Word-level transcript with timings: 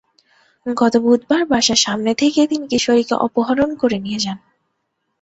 গত 0.65 0.93
বুধবার 0.97 1.41
বাসার 1.45 1.79
সামনে 1.85 2.11
থেকে 2.15 2.41
তিনি 2.47 2.65
কিশোরীকে 2.67 3.15
অপহরণ 3.25 3.69
করে 3.75 3.97
নিয়ে 3.99 4.19
যান। 4.19 4.37